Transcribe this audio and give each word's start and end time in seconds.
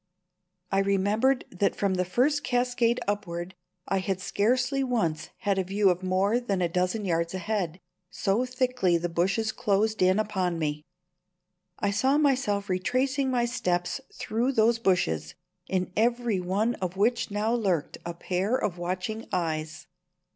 I 0.71 0.79
remembered 0.79 1.45
that 1.51 1.75
from 1.75 1.93
the 1.93 2.05
first 2.05 2.43
cascade 2.43 2.99
upward 3.07 3.53
I 3.87 3.99
had 3.99 4.19
scarcely 4.19 4.83
once 4.83 5.29
had 5.41 5.59
a 5.59 5.63
view 5.63 5.91
of 5.91 6.01
more 6.01 6.39
than 6.39 6.59
a 6.59 6.67
dozen 6.67 7.05
yards 7.05 7.35
ahead, 7.35 7.79
so 8.09 8.43
thickly 8.43 8.97
the 8.97 9.09
bushes 9.09 9.51
closed 9.51 10.01
in 10.01 10.17
upon 10.17 10.57
me. 10.57 10.81
I 11.77 11.91
saw 11.91 12.17
myself 12.17 12.67
retracing 12.67 13.29
my 13.29 13.45
steps 13.45 14.01
through 14.11 14.53
those 14.53 14.79
bushes, 14.79 15.35
in 15.67 15.91
every 15.95 16.39
one 16.39 16.73
of 16.81 16.97
which 16.97 17.29
now 17.29 17.53
lurked 17.53 17.99
a 18.03 18.15
pair 18.15 18.55
of 18.57 18.79
watching 18.79 19.27
eyes. 19.31 19.85